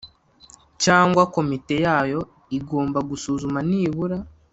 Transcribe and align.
cyangwa 0.83 1.21
komite 1.35 1.75
yayo 1.85 2.19
igomba 2.57 2.99
gusuzuma 3.09 3.59
nibura 3.69 4.17